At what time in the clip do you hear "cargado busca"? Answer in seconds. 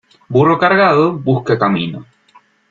0.57-1.59